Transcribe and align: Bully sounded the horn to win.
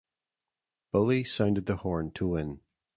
Bully 0.91 1.23
sounded 1.23 1.67
the 1.67 1.75
horn 1.75 2.09
to 2.13 2.27
win. 2.29 2.61